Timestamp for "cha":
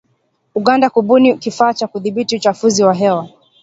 1.73-1.87